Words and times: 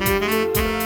Música 0.00 0.79